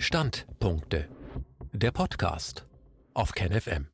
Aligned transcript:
Standpunkte. 0.00 1.08
Der 1.72 1.90
Podcast 1.90 2.68
auf 3.14 3.32
KenFM. 3.32 3.88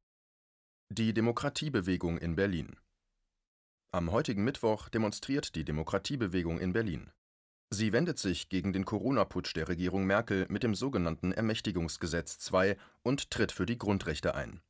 Die 0.91 1.15
Demokratiebewegung 1.15 2.19
in 2.19 2.37
Berlin. 2.37 2.77
Am 3.91 4.13
heutigen 4.13 4.45
Mittwoch 4.45 4.91
demonstriert 4.91 5.55
die 5.55 5.65
Demokratiebewegung 5.65 6.61
in 6.61 6.75
Berlin. 6.75 7.11
Sie 7.71 7.95
wendet 7.95 8.19
sich 8.19 8.51
gegen 8.51 8.75
den 8.75 8.85
Corona-Putsch 8.85 9.57
der 9.57 9.67
Regierung 9.67 10.05
Merkel 10.05 10.45
mit 10.51 10.63
dem 10.63 10.75
sogenannten 10.75 11.33
Ermächtigungsgesetz 11.33 12.53
II 12.53 12.77
und 13.03 13.31
tritt 13.31 13.51
für 13.51 13.65
die 13.65 13.79
Grundrechte 13.79 14.35
ein. 14.35 14.61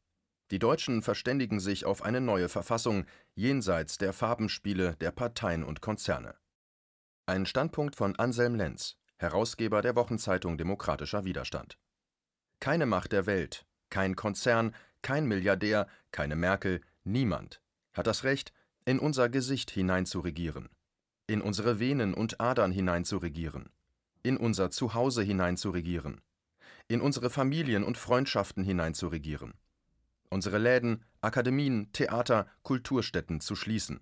Die 0.52 0.60
Deutschen 0.60 1.02
verständigen 1.02 1.58
sich 1.58 1.84
auf 1.84 2.02
eine 2.02 2.20
neue 2.20 2.48
Verfassung 2.48 3.06
jenseits 3.34 3.98
der 3.98 4.12
Farbenspiele 4.12 4.94
der 5.00 5.10
Parteien 5.10 5.64
und 5.64 5.80
Konzerne. 5.80 6.36
Ein 7.26 7.44
Standpunkt 7.44 7.96
von 7.96 8.14
Anselm 8.16 8.54
Lenz, 8.54 8.96
Herausgeber 9.24 9.80
der 9.80 9.96
Wochenzeitung 9.96 10.58
Demokratischer 10.58 11.24
Widerstand. 11.24 11.78
Keine 12.60 12.84
Macht 12.84 13.12
der 13.12 13.24
Welt, 13.24 13.64
kein 13.88 14.16
Konzern, 14.16 14.74
kein 15.00 15.26
Milliardär, 15.26 15.88
keine 16.10 16.36
Merkel, 16.36 16.82
niemand 17.04 17.62
hat 17.94 18.06
das 18.06 18.24
Recht, 18.24 18.52
in 18.84 18.98
unser 18.98 19.30
Gesicht 19.30 19.70
hineinzuregieren, 19.70 20.68
in 21.26 21.40
unsere 21.40 21.80
Venen 21.80 22.12
und 22.12 22.38
Adern 22.38 22.70
hineinzuregieren, 22.70 23.70
in 24.22 24.36
unser 24.36 24.70
Zuhause 24.70 25.22
hineinzuregieren, 25.22 26.20
in 26.88 27.00
unsere 27.00 27.30
Familien 27.30 27.82
und 27.82 27.96
Freundschaften 27.96 28.62
hineinzuregieren, 28.62 29.54
unsere 30.28 30.58
Läden, 30.58 31.02
Akademien, 31.22 31.90
Theater, 31.92 32.46
Kulturstätten 32.62 33.40
zu 33.40 33.56
schließen, 33.56 34.00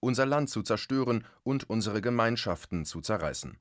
unser 0.00 0.26
Land 0.26 0.50
zu 0.50 0.62
zerstören 0.62 1.24
und 1.44 1.70
unsere 1.70 2.02
Gemeinschaften 2.02 2.84
zu 2.84 3.00
zerreißen. 3.00 3.56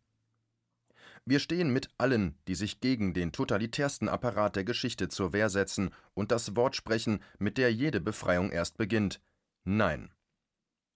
Wir 1.26 1.40
stehen 1.40 1.72
mit 1.72 1.90
allen, 1.98 2.38
die 2.48 2.56
sich 2.56 2.82
gegen 2.82 3.14
den 3.14 3.32
totalitärsten 3.32 4.10
Apparat 4.10 4.58
der 4.58 4.66
Geschichte 4.66 5.08
zur 5.08 5.32
Wehr 5.32 5.50
setzen 5.50 5.92
und 6.14 6.32
das 6.32 6.56
Wort 6.58 6.76
sprechen, 6.76 7.22
mit 7.40 7.58
der 7.58 7.74
jede 7.74 8.02
Befreiung 8.02 8.52
erst 8.52 8.78
beginnt. 8.78 9.22
Nein. 9.64 10.12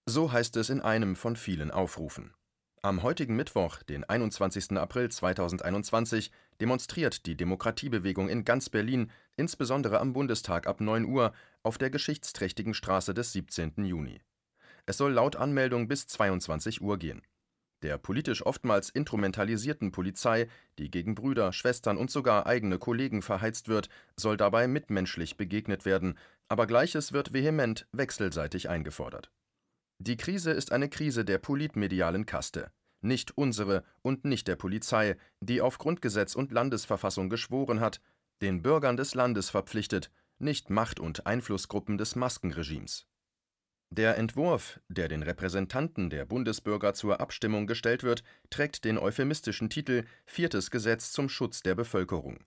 So 0.04 0.30
heißt 0.30 0.56
es 0.56 0.68
in 0.68 0.82
einem 0.82 1.16
von 1.16 1.36
vielen 1.36 1.70
Aufrufen. 1.70 2.34
Am 2.82 3.02
heutigen 3.02 3.36
Mittwoch, 3.36 3.82
den 3.82 4.04
21. 4.04 4.72
April 4.72 5.10
2021, 5.10 6.30
demonstriert 6.60 7.26
die 7.26 7.36
Demokratiebewegung 7.36 8.28
in 8.28 8.44
ganz 8.44 8.68
Berlin, 8.68 9.10
insbesondere 9.36 9.98
am 9.98 10.12
Bundestag 10.12 10.66
ab 10.66 10.80
9 10.80 11.06
Uhr, 11.06 11.32
auf 11.62 11.78
der 11.78 11.90
geschichtsträchtigen 11.90 12.74
Straße 12.74 13.14
des 13.14 13.32
17. 13.32 13.84
Juni. 13.84 14.20
Es 14.86 14.98
soll 14.98 15.12
laut 15.12 15.36
Anmeldung 15.36 15.88
bis 15.88 16.06
22 16.06 16.80
Uhr 16.80 16.98
gehen. 16.98 17.22
Der 17.82 17.96
politisch 17.96 18.44
oftmals 18.44 18.90
instrumentalisierten 18.90 19.92
Polizei, 19.92 20.48
die 20.78 20.90
gegen 20.90 21.14
Brüder, 21.14 21.52
Schwestern 21.52 21.96
und 21.96 22.10
sogar 22.10 22.46
eigene 22.46 22.78
Kollegen 22.78 23.22
verheizt 23.22 23.68
wird, 23.68 23.88
soll 24.16 24.36
dabei 24.36 24.66
mitmenschlich 24.66 25.36
begegnet 25.36 25.84
werden, 25.84 26.18
aber 26.48 26.66
Gleiches 26.66 27.12
wird 27.12 27.32
vehement 27.32 27.86
wechselseitig 27.92 28.68
eingefordert. 28.68 29.30
Die 29.98 30.16
Krise 30.16 30.50
ist 30.50 30.72
eine 30.72 30.88
Krise 30.88 31.24
der 31.24 31.38
politmedialen 31.38 32.26
Kaste, 32.26 32.72
nicht 33.00 33.36
unsere 33.36 33.84
und 34.02 34.24
nicht 34.24 34.48
der 34.48 34.56
Polizei, 34.56 35.16
die 35.40 35.60
auf 35.60 35.78
Grundgesetz 35.78 36.34
und 36.34 36.50
Landesverfassung 36.50 37.30
geschworen 37.30 37.80
hat, 37.80 38.00
den 38.40 38.62
Bürgern 38.62 38.96
des 38.96 39.14
Landes 39.14 39.50
verpflichtet, 39.50 40.10
nicht 40.38 40.70
Macht- 40.70 41.00
und 41.00 41.26
Einflussgruppen 41.26 41.98
des 41.98 42.16
Maskenregimes. 42.16 43.06
Der 43.90 44.18
Entwurf, 44.18 44.80
der 44.88 45.08
den 45.08 45.22
Repräsentanten 45.22 46.10
der 46.10 46.26
Bundesbürger 46.26 46.92
zur 46.92 47.20
Abstimmung 47.20 47.66
gestellt 47.66 48.02
wird, 48.02 48.22
trägt 48.50 48.84
den 48.84 48.98
euphemistischen 48.98 49.70
Titel 49.70 50.04
Viertes 50.26 50.70
Gesetz 50.70 51.10
zum 51.10 51.30
Schutz 51.30 51.62
der 51.62 51.74
Bevölkerung. 51.74 52.38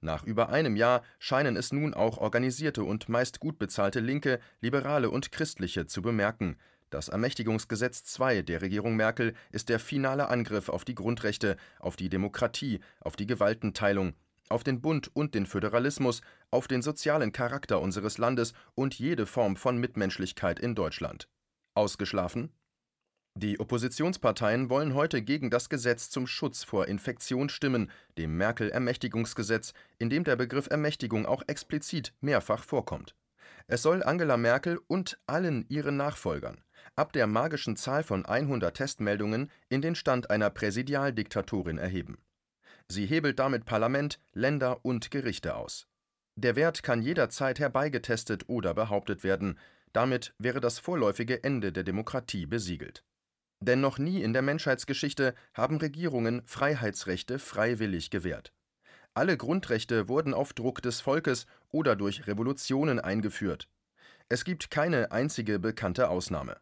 Nach 0.00 0.24
über 0.24 0.48
einem 0.48 0.74
Jahr 0.74 1.02
scheinen 1.20 1.56
es 1.56 1.72
nun 1.72 1.94
auch 1.94 2.18
organisierte 2.18 2.82
und 2.82 3.08
meist 3.08 3.38
gut 3.38 3.58
bezahlte 3.58 4.00
Linke, 4.00 4.40
Liberale 4.60 5.10
und 5.10 5.30
Christliche 5.30 5.86
zu 5.86 6.02
bemerken. 6.02 6.56
Das 6.90 7.08
Ermächtigungsgesetz 7.08 8.18
II 8.18 8.42
der 8.42 8.60
Regierung 8.60 8.96
Merkel 8.96 9.34
ist 9.52 9.68
der 9.68 9.78
finale 9.78 10.28
Angriff 10.28 10.68
auf 10.68 10.84
die 10.84 10.96
Grundrechte, 10.96 11.56
auf 11.78 11.94
die 11.94 12.08
Demokratie, 12.08 12.80
auf 12.98 13.14
die 13.14 13.26
Gewaltenteilung, 13.26 14.14
auf 14.50 14.64
den 14.64 14.80
Bund 14.80 15.10
und 15.14 15.34
den 15.34 15.46
Föderalismus, 15.46 16.20
auf 16.50 16.68
den 16.68 16.82
sozialen 16.82 17.32
Charakter 17.32 17.80
unseres 17.80 18.18
Landes 18.18 18.52
und 18.74 18.98
jede 18.98 19.26
Form 19.26 19.56
von 19.56 19.78
Mitmenschlichkeit 19.78 20.60
in 20.60 20.74
Deutschland. 20.74 21.28
Ausgeschlafen? 21.74 22.52
Die 23.36 23.60
Oppositionsparteien 23.60 24.68
wollen 24.68 24.94
heute 24.94 25.22
gegen 25.22 25.50
das 25.50 25.68
Gesetz 25.68 26.10
zum 26.10 26.26
Schutz 26.26 26.64
vor 26.64 26.88
Infektion 26.88 27.48
stimmen, 27.48 27.90
dem 28.18 28.36
Merkel-Ermächtigungsgesetz, 28.36 29.72
in 29.98 30.10
dem 30.10 30.24
der 30.24 30.36
Begriff 30.36 30.66
Ermächtigung 30.68 31.26
auch 31.26 31.42
explizit 31.46 32.12
mehrfach 32.20 32.64
vorkommt. 32.64 33.14
Es 33.68 33.82
soll 33.82 34.02
Angela 34.02 34.36
Merkel 34.36 34.80
und 34.88 35.20
allen 35.26 35.64
ihren 35.68 35.96
Nachfolgern 35.96 36.60
ab 36.96 37.12
der 37.12 37.26
magischen 37.26 37.76
Zahl 37.76 38.02
von 38.02 38.26
100 38.26 38.76
Testmeldungen 38.76 39.50
in 39.68 39.82
den 39.82 39.94
Stand 39.94 40.30
einer 40.30 40.50
Präsidialdiktatorin 40.50 41.78
erheben. 41.78 42.18
Sie 42.90 43.06
hebelt 43.06 43.38
damit 43.38 43.66
Parlament, 43.66 44.18
Länder 44.32 44.84
und 44.84 45.12
Gerichte 45.12 45.54
aus. 45.54 45.86
Der 46.34 46.56
Wert 46.56 46.82
kann 46.82 47.02
jederzeit 47.02 47.60
herbeigetestet 47.60 48.48
oder 48.48 48.74
behauptet 48.74 49.22
werden, 49.22 49.58
damit 49.92 50.34
wäre 50.38 50.60
das 50.60 50.80
vorläufige 50.80 51.44
Ende 51.44 51.70
der 51.70 51.84
Demokratie 51.84 52.46
besiegelt. 52.46 53.04
Denn 53.60 53.80
noch 53.80 53.98
nie 53.98 54.22
in 54.22 54.32
der 54.32 54.42
Menschheitsgeschichte 54.42 55.34
haben 55.54 55.76
Regierungen 55.76 56.42
Freiheitsrechte 56.46 57.38
freiwillig 57.38 58.10
gewährt. 58.10 58.52
Alle 59.14 59.36
Grundrechte 59.36 60.08
wurden 60.08 60.34
auf 60.34 60.52
Druck 60.52 60.82
des 60.82 61.00
Volkes 61.00 61.46
oder 61.68 61.94
durch 61.94 62.26
Revolutionen 62.26 62.98
eingeführt. 62.98 63.68
Es 64.28 64.42
gibt 64.42 64.70
keine 64.72 65.12
einzige 65.12 65.60
bekannte 65.60 66.08
Ausnahme. 66.08 66.56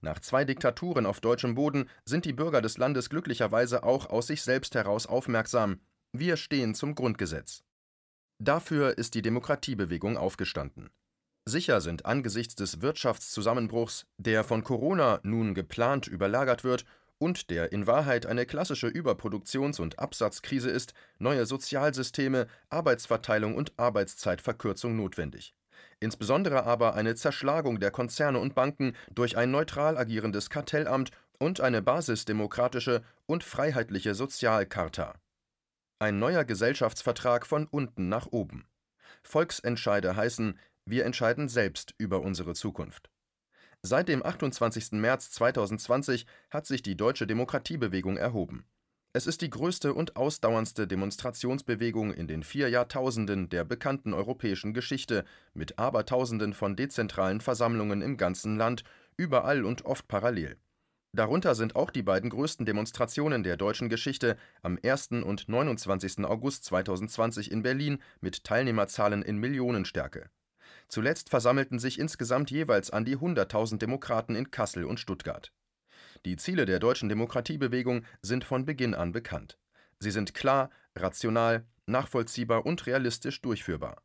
Nach 0.00 0.18
zwei 0.20 0.44
Diktaturen 0.44 1.06
auf 1.06 1.20
deutschem 1.20 1.54
Boden 1.54 1.88
sind 2.04 2.24
die 2.24 2.32
Bürger 2.32 2.62
des 2.62 2.78
Landes 2.78 3.10
glücklicherweise 3.10 3.82
auch 3.82 4.06
aus 4.10 4.26
sich 4.26 4.42
selbst 4.42 4.74
heraus 4.74 5.06
aufmerksam. 5.06 5.80
Wir 6.12 6.36
stehen 6.36 6.74
zum 6.74 6.94
Grundgesetz. 6.94 7.64
Dafür 8.38 8.98
ist 8.98 9.14
die 9.14 9.22
Demokratiebewegung 9.22 10.16
aufgestanden. 10.16 10.90
Sicher 11.46 11.80
sind 11.80 12.06
angesichts 12.06 12.54
des 12.54 12.80
Wirtschaftszusammenbruchs, 12.80 14.06
der 14.18 14.44
von 14.44 14.64
Corona 14.64 15.20
nun 15.22 15.54
geplant 15.54 16.06
überlagert 16.06 16.64
wird 16.64 16.84
und 17.18 17.50
der 17.50 17.72
in 17.72 17.86
Wahrheit 17.86 18.26
eine 18.26 18.46
klassische 18.46 18.88
Überproduktions- 18.88 19.80
und 19.80 19.98
Absatzkrise 19.98 20.70
ist, 20.70 20.94
neue 21.18 21.46
Sozialsysteme, 21.46 22.46
Arbeitsverteilung 22.70 23.54
und 23.54 23.72
Arbeitszeitverkürzung 23.78 24.96
notwendig 24.96 25.54
insbesondere 26.04 26.64
aber 26.64 26.94
eine 26.94 27.14
Zerschlagung 27.16 27.80
der 27.80 27.90
Konzerne 27.90 28.38
und 28.38 28.54
Banken 28.54 28.94
durch 29.12 29.36
ein 29.36 29.50
neutral 29.50 29.96
agierendes 29.96 30.50
Kartellamt 30.50 31.10
und 31.38 31.60
eine 31.60 31.82
basisdemokratische 31.82 33.02
und 33.26 33.42
freiheitliche 33.42 34.14
Sozialcharta. 34.14 35.14
Ein 35.98 36.18
neuer 36.18 36.44
Gesellschaftsvertrag 36.44 37.46
von 37.46 37.66
unten 37.66 38.08
nach 38.08 38.26
oben. 38.26 38.66
Volksentscheide 39.22 40.14
heißen, 40.14 40.58
wir 40.84 41.06
entscheiden 41.06 41.48
selbst 41.48 41.94
über 41.98 42.20
unsere 42.20 42.54
Zukunft. 42.54 43.10
Seit 43.80 44.08
dem 44.08 44.24
28. 44.24 44.92
März 44.92 45.30
2020 45.32 46.26
hat 46.50 46.66
sich 46.66 46.82
die 46.82 46.96
deutsche 46.96 47.26
Demokratiebewegung 47.26 48.16
erhoben. 48.16 48.66
Es 49.16 49.28
ist 49.28 49.42
die 49.42 49.50
größte 49.50 49.94
und 49.94 50.16
ausdauerndste 50.16 50.88
Demonstrationsbewegung 50.88 52.12
in 52.12 52.26
den 52.26 52.42
vier 52.42 52.68
Jahrtausenden 52.68 53.48
der 53.48 53.64
bekannten 53.64 54.12
europäischen 54.12 54.74
Geschichte, 54.74 55.24
mit 55.52 55.78
Abertausenden 55.78 56.52
von 56.52 56.74
dezentralen 56.74 57.40
Versammlungen 57.40 58.02
im 58.02 58.16
ganzen 58.16 58.56
Land, 58.56 58.82
überall 59.16 59.64
und 59.64 59.84
oft 59.84 60.08
parallel. 60.08 60.56
Darunter 61.12 61.54
sind 61.54 61.76
auch 61.76 61.90
die 61.90 62.02
beiden 62.02 62.28
größten 62.28 62.66
Demonstrationen 62.66 63.44
der 63.44 63.56
deutschen 63.56 63.88
Geschichte 63.88 64.36
am 64.62 64.80
1. 64.84 65.10
und 65.22 65.48
29. 65.48 66.24
August 66.24 66.64
2020 66.64 67.52
in 67.52 67.62
Berlin 67.62 68.02
mit 68.20 68.42
Teilnehmerzahlen 68.42 69.22
in 69.22 69.38
Millionenstärke. 69.38 70.28
Zuletzt 70.88 71.30
versammelten 71.30 71.78
sich 71.78 72.00
insgesamt 72.00 72.50
jeweils 72.50 72.90
an 72.90 73.04
die 73.04 73.16
100.000 73.16 73.78
Demokraten 73.78 74.34
in 74.34 74.50
Kassel 74.50 74.84
und 74.84 74.98
Stuttgart. 74.98 75.52
Die 76.24 76.36
Ziele 76.36 76.64
der 76.64 76.78
deutschen 76.78 77.10
Demokratiebewegung 77.10 78.04
sind 78.22 78.44
von 78.44 78.64
Beginn 78.64 78.94
an 78.94 79.12
bekannt. 79.12 79.58
Sie 79.98 80.10
sind 80.10 80.32
klar, 80.32 80.70
rational, 80.96 81.66
nachvollziehbar 81.86 82.64
und 82.64 82.86
realistisch 82.86 83.42
durchführbar. 83.42 84.02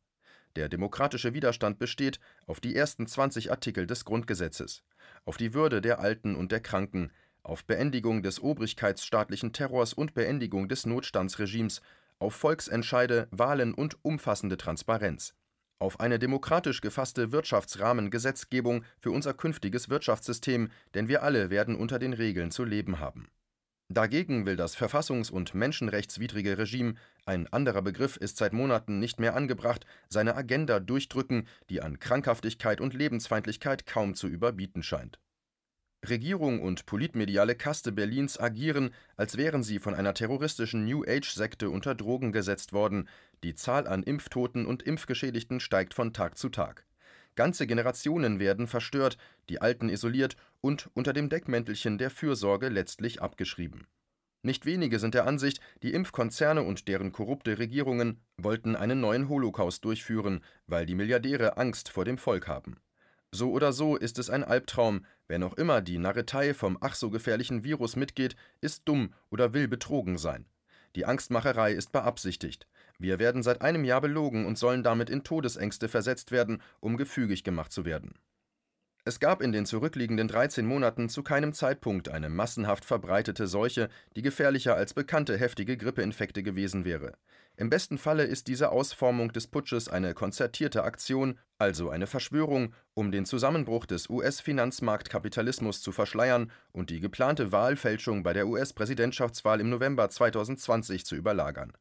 Der 0.57 0.67
demokratische 0.67 1.33
Widerstand 1.33 1.79
besteht 1.79 2.19
auf 2.45 2.59
die 2.59 2.75
ersten 2.75 3.07
20 3.07 3.51
Artikel 3.51 3.87
des 3.87 4.03
Grundgesetzes, 4.03 4.83
auf 5.23 5.37
die 5.37 5.53
Würde 5.53 5.79
der 5.79 5.99
Alten 5.99 6.35
und 6.35 6.51
der 6.51 6.59
Kranken, 6.59 7.11
auf 7.41 7.63
Beendigung 7.63 8.21
des 8.21 8.41
obrigkeitsstaatlichen 8.41 9.53
Terrors 9.53 9.93
und 9.93 10.13
Beendigung 10.13 10.67
des 10.67 10.85
Notstandsregimes, 10.85 11.81
auf 12.17 12.35
Volksentscheide, 12.35 13.29
Wahlen 13.31 13.73
und 13.73 14.03
umfassende 14.03 14.57
Transparenz 14.57 15.35
auf 15.79 15.99
eine 15.99 16.19
demokratisch 16.19 16.81
gefasste 16.81 17.31
Wirtschaftsrahmengesetzgebung 17.31 18.83
für 18.99 19.11
unser 19.11 19.33
künftiges 19.33 19.89
Wirtschaftssystem, 19.89 20.69
denn 20.93 21.07
wir 21.07 21.23
alle 21.23 21.49
werden 21.49 21.75
unter 21.75 21.97
den 21.99 22.13
Regeln 22.13 22.51
zu 22.51 22.65
leben 22.65 22.99
haben. 22.99 23.29
Dagegen 23.91 24.45
will 24.45 24.55
das 24.55 24.77
verfassungs- 24.77 25.31
und 25.31 25.55
menschenrechtswidrige 25.55 26.59
Regime, 26.59 26.93
ein 27.25 27.47
anderer 27.47 27.81
Begriff 27.81 28.17
ist 28.17 28.37
seit 28.37 28.53
Monaten 28.53 28.99
nicht 28.99 29.19
mehr 29.19 29.35
angebracht, 29.35 29.87
seine 30.09 30.35
Agenda 30.35 30.79
durchdrücken, 30.79 31.47
die 31.71 31.81
an 31.81 31.97
Krankhaftigkeit 31.97 32.81
und 32.81 32.93
Lebensfeindlichkeit 32.93 33.87
kaum 33.87 34.13
zu 34.13 34.27
überbieten 34.27 34.83
scheint. 34.83 35.19
Regierung 36.07 36.61
und 36.61 36.85
politmediale 36.85 37.55
Kaste 37.55 37.91
Berlins 37.91 38.39
agieren, 38.39 38.91
als 39.17 39.35
wären 39.35 39.63
sie 39.63 39.79
von 39.79 39.93
einer 39.93 40.13
terroristischen 40.13 40.85
New 40.85 41.03
Age-Sekte 41.05 41.69
unter 41.69 41.93
Drogen 41.93 42.31
gesetzt 42.31 42.71
worden. 42.71 43.09
Die 43.43 43.53
Zahl 43.53 43.85
an 43.85 44.03
Impftoten 44.03 44.65
und 44.65 44.81
Impfgeschädigten 44.83 45.59
steigt 45.59 45.93
von 45.93 46.13
Tag 46.13 46.37
zu 46.37 46.49
Tag. 46.49 46.85
Ganze 47.35 47.67
Generationen 47.67 48.39
werden 48.39 48.67
verstört, 48.67 49.17
die 49.49 49.61
Alten 49.61 49.89
isoliert 49.89 50.37
und 50.61 50.89
unter 50.93 51.13
dem 51.13 51.29
Deckmäntelchen 51.29 51.97
der 51.97 52.09
Fürsorge 52.09 52.69
letztlich 52.69 53.21
abgeschrieben. 53.21 53.85
Nicht 54.41 54.65
wenige 54.65 54.99
sind 54.99 55.15
der 55.15 55.27
Ansicht, 55.27 55.59
die 55.83 55.93
Impfkonzerne 55.93 56.63
und 56.63 56.87
deren 56.87 57.11
korrupte 57.11 57.59
Regierungen 57.59 58.21
wollten 58.37 58.77
einen 58.77 59.01
neuen 59.01 59.27
Holocaust 59.27 59.83
durchführen, 59.83 60.43
weil 60.65 60.85
die 60.85 60.95
Milliardäre 60.95 61.57
Angst 61.57 61.89
vor 61.89 62.05
dem 62.05 62.17
Volk 62.17 62.47
haben. 62.47 62.77
So 63.31 63.51
oder 63.51 63.73
so 63.73 63.95
ist 63.95 64.17
es 64.17 64.29
ein 64.29 64.43
Albtraum, 64.43 65.05
wer 65.27 65.37
noch 65.37 65.53
immer 65.53 65.81
die 65.81 65.99
Narretei 65.99 66.53
vom 66.53 66.77
ach 66.81 66.95
so 66.95 67.11
gefährlichen 67.11 67.63
Virus 67.63 67.95
mitgeht, 67.95 68.35
ist 68.59 68.83
dumm 68.85 69.13
oder 69.29 69.53
will 69.53 69.67
betrogen 69.67 70.17
sein. 70.17 70.45
Die 70.95 71.05
Angstmacherei 71.05 71.73
ist 71.73 71.91
beabsichtigt. 71.91 72.67
Wir 72.97 73.19
werden 73.19 73.43
seit 73.43 73.61
einem 73.61 73.83
Jahr 73.83 74.01
belogen 74.01 74.47
und 74.47 74.57
sollen 74.57 74.81
damit 74.81 75.11
in 75.11 75.23
Todesängste 75.23 75.87
versetzt 75.87 76.31
werden, 76.31 76.61
um 76.79 76.97
gefügig 76.97 77.43
gemacht 77.43 77.71
zu 77.71 77.85
werden. 77.85 78.15
Es 79.05 79.19
gab 79.19 79.41
in 79.41 79.53
den 79.53 79.65
zurückliegenden 79.65 80.27
13 80.27 80.65
Monaten 80.65 81.07
zu 81.07 81.23
keinem 81.23 81.53
Zeitpunkt 81.53 82.09
eine 82.09 82.29
massenhaft 82.29 82.83
verbreitete 82.83 83.47
Seuche, 83.47 83.89
die 84.15 84.21
gefährlicher 84.21 84.75
als 84.75 84.93
bekannte 84.93 85.37
heftige 85.37 85.77
Grippeinfekte 85.77 86.43
gewesen 86.43 86.83
wäre. 86.83 87.13
Im 87.55 87.69
besten 87.69 87.97
Falle 87.97 88.23
ist 88.23 88.47
diese 88.47 88.71
Ausformung 88.71 89.33
des 89.33 89.47
Putsches 89.47 89.89
eine 89.89 90.13
konzertierte 90.13 90.83
Aktion, 90.83 91.39
also 91.57 91.89
eine 91.89 92.07
Verschwörung, 92.07 92.73
um 92.93 93.11
den 93.11 93.25
Zusammenbruch 93.25 93.85
des 93.85 94.09
US-Finanzmarktkapitalismus 94.09 95.81
zu 95.81 95.91
verschleiern 95.91 96.51
und 96.71 96.89
die 96.89 96.99
geplante 96.99 97.51
Wahlfälschung 97.51 98.23
bei 98.23 98.33
der 98.33 98.47
US-Präsidentschaftswahl 98.47 99.59
im 99.61 99.69
November 99.69 100.09
2020 100.09 101.05
zu 101.05 101.15
überlagern. 101.15 101.73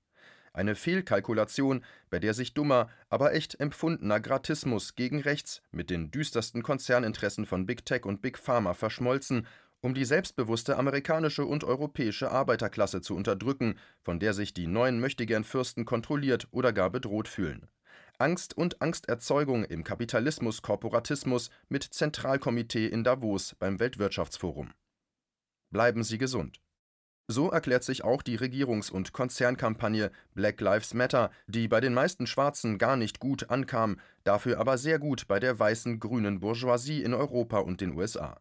Eine 0.53 0.75
Fehlkalkulation, 0.75 1.85
bei 2.11 2.19
der 2.19 2.35
sich 2.35 2.55
dummer, 2.55 2.89
aber 3.09 3.35
echt 3.35 3.61
empfundener 3.61 4.21
Gratismus 4.21 4.95
gegen 4.95 5.21
rechts 5.21 5.63
mit 5.71 5.91
den 5.91 6.11
düstersten 6.11 6.63
Konzerninteressen 6.63 7.47
von 7.47 7.67
Big 7.67 7.85
Tech 7.85 8.05
und 8.05 8.23
Big 8.23 8.39
Pharma 8.39 8.75
verschmolzen 8.75 9.47
um 9.81 9.95
die 9.95 10.05
selbstbewusste 10.05 10.77
amerikanische 10.77 11.45
und 11.45 11.65
europäische 11.65 12.31
Arbeiterklasse 12.31 13.01
zu 13.01 13.15
unterdrücken, 13.15 13.77
von 14.03 14.19
der 14.19 14.35
sich 14.35 14.53
die 14.53 14.67
neuen 14.67 15.01
Möchtegern-Fürsten 15.01 15.85
kontrolliert 15.85 16.49
oder 16.51 16.73
gar 16.73 16.91
bedroht 16.91 17.29
fühlen. 17.29 17.69
Angst 18.19 18.57
und 18.57 18.83
Angsterzeugung 18.83 19.65
im 19.65 19.85
Kapitalismus-Korporatismus 19.85 21.51
mit 21.69 21.85
Zentralkomitee 21.85 22.87
in 22.87 23.05
Davos 23.05 23.55
beim 23.59 23.79
Weltwirtschaftsforum. 23.79 24.73
Bleiben 25.71 26.03
Sie 26.03 26.19
gesund. 26.19 26.61
So 27.31 27.51
erklärt 27.51 27.85
sich 27.85 28.05
auch 28.05 28.23
die 28.23 28.39
Regierungs- 28.39 28.91
und 28.91 29.13
Konzernkampagne 29.13 30.11
Black 30.35 30.63
Lives 30.63 30.95
Matter, 30.95 31.31
die 31.47 31.69
bei 31.69 31.79
den 31.79 31.93
meisten 31.93 32.27
Schwarzen 32.27 32.79
gar 32.79 32.97
nicht 32.97 33.21
gut 33.21 33.51
ankam, 33.51 34.01
dafür 34.25 34.59
aber 34.59 34.79
sehr 34.79 34.99
gut 34.99 35.29
bei 35.29 35.39
der 35.39 35.59
weißen 35.59 36.01
grünen 36.01 36.41
Bourgeoisie 36.41 37.03
in 37.03 37.13
Europa 37.13 37.59
und 37.59 37.83
den 37.83 37.95
USA. 37.95 38.41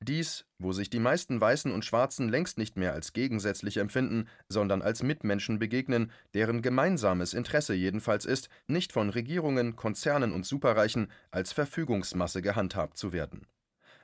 Dies, 0.00 0.44
wo 0.60 0.70
sich 0.70 0.88
die 0.88 1.00
meisten 1.00 1.40
Weißen 1.40 1.72
und 1.72 1.84
Schwarzen 1.84 2.28
längst 2.28 2.58
nicht 2.58 2.76
mehr 2.76 2.92
als 2.92 3.12
gegensätzlich 3.12 3.78
empfinden, 3.78 4.28
sondern 4.48 4.82
als 4.82 5.02
Mitmenschen 5.02 5.58
begegnen, 5.58 6.12
deren 6.34 6.62
gemeinsames 6.62 7.34
Interesse 7.34 7.74
jedenfalls 7.74 8.24
ist, 8.24 8.48
nicht 8.68 8.92
von 8.92 9.10
Regierungen, 9.10 9.74
Konzernen 9.74 10.32
und 10.32 10.46
Superreichen 10.46 11.10
als 11.32 11.52
Verfügungsmasse 11.52 12.40
gehandhabt 12.40 12.96
zu 12.98 13.12
werden. 13.12 13.48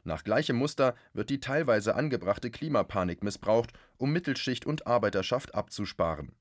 Nach 0.04 0.22
gleichem 0.22 0.56
Muster 0.56 0.94
wird 1.14 1.30
die 1.30 1.40
teilweise 1.40 1.94
angebrachte 1.94 2.50
Klimapanik 2.50 3.22
missbraucht, 3.22 3.72
um 3.96 4.12
Mittelschicht 4.12 4.66
und 4.66 4.86
Arbeiterschaft 4.86 5.54
abzusparen. 5.54 6.32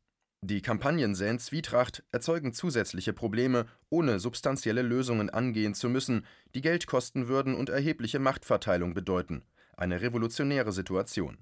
Die 0.42 0.62
Kampagnen 0.62 1.16
säen 1.16 1.40
Zwietracht, 1.40 2.04
erzeugen 2.12 2.52
zusätzliche 2.52 3.14
Probleme, 3.14 3.66
ohne 3.90 4.20
substanzielle 4.20 4.82
Lösungen 4.82 5.30
angehen 5.30 5.74
zu 5.74 5.88
müssen, 5.88 6.26
die 6.54 6.60
Geld 6.60 6.86
kosten 6.86 7.30
würden 7.30 7.56
und 7.56 7.70
erhebliche 7.70 8.20
Machtverteilung 8.20 8.94
bedeuten. 8.94 9.46
Eine 9.78 10.02
revolutionäre 10.02 10.74
Situation. 10.74 11.38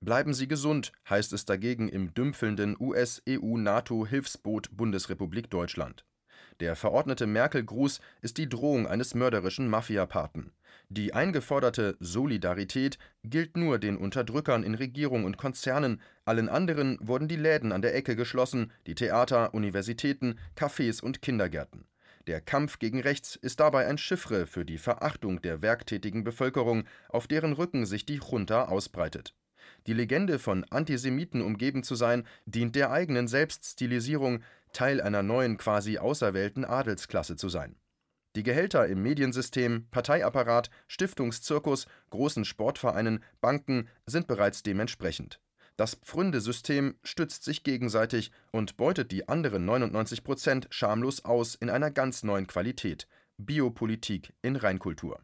Bleiben 0.00 0.34
Sie 0.34 0.48
gesund, 0.48 0.90
heißt 1.08 1.32
es 1.32 1.44
dagegen 1.44 1.88
im 1.88 2.12
dümpfelnden 2.12 2.76
US-EU-NATO-Hilfsboot 2.80 4.76
Bundesrepublik 4.76 5.48
Deutschland. 5.48 6.04
Der 6.60 6.76
verordnete 6.76 7.26
Merkel-Gruß 7.26 8.00
ist 8.22 8.38
die 8.38 8.48
Drohung 8.48 8.86
eines 8.86 9.14
mörderischen 9.14 9.68
Mafiapaten. 9.68 10.52
Die 10.88 11.14
eingeforderte 11.14 11.96
Solidarität 11.98 12.98
gilt 13.24 13.56
nur 13.56 13.78
den 13.78 13.96
Unterdrückern 13.96 14.62
in 14.62 14.74
Regierung 14.74 15.24
und 15.24 15.36
Konzernen, 15.36 16.00
allen 16.24 16.48
anderen 16.48 16.98
wurden 17.00 17.26
die 17.26 17.36
Läden 17.36 17.72
an 17.72 17.82
der 17.82 17.94
Ecke 17.94 18.14
geschlossen, 18.14 18.72
die 18.86 18.94
Theater, 18.94 19.54
Universitäten, 19.54 20.38
Cafés 20.56 21.02
und 21.02 21.22
Kindergärten. 21.22 21.86
Der 22.26 22.40
Kampf 22.40 22.78
gegen 22.78 23.00
rechts 23.00 23.36
ist 23.36 23.60
dabei 23.60 23.86
ein 23.86 23.98
Chiffre 23.98 24.46
für 24.46 24.64
die 24.64 24.78
Verachtung 24.78 25.42
der 25.42 25.60
werktätigen 25.60 26.24
Bevölkerung, 26.24 26.84
auf 27.08 27.26
deren 27.26 27.52
Rücken 27.52 27.86
sich 27.86 28.06
die 28.06 28.20
Junta 28.30 28.66
ausbreitet. 28.66 29.34
Die 29.86 29.92
Legende 29.92 30.38
von 30.38 30.64
Antisemiten 30.70 31.42
umgeben 31.42 31.82
zu 31.82 31.94
sein, 31.94 32.26
dient 32.46 32.76
der 32.76 32.90
eigenen 32.90 33.28
Selbststilisierung, 33.28 34.42
Teil 34.74 35.00
einer 35.00 35.22
neuen 35.22 35.56
quasi 35.56 35.96
auserwählten 35.96 36.66
Adelsklasse 36.66 37.36
zu 37.36 37.48
sein. 37.48 37.76
Die 38.36 38.42
Gehälter 38.42 38.86
im 38.88 39.02
Mediensystem, 39.02 39.86
Parteiapparat, 39.90 40.68
Stiftungszirkus, 40.88 41.86
großen 42.10 42.44
Sportvereinen, 42.44 43.22
Banken 43.40 43.88
sind 44.04 44.26
bereits 44.26 44.62
dementsprechend. 44.62 45.40
Das 45.76 45.94
Pfründesystem 45.96 46.98
stützt 47.02 47.44
sich 47.44 47.64
gegenseitig 47.64 48.32
und 48.52 48.76
beutet 48.76 49.10
die 49.10 49.28
anderen 49.28 49.64
99 49.64 50.22
Prozent 50.22 50.66
schamlos 50.70 51.24
aus 51.24 51.54
in 51.54 51.70
einer 51.70 51.90
ganz 51.90 52.22
neuen 52.22 52.46
Qualität: 52.46 53.08
Biopolitik 53.38 54.34
in 54.42 54.56
Reinkultur. 54.56 55.20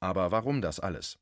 Aber 0.00 0.30
warum 0.30 0.60
das 0.60 0.80
alles? 0.80 1.18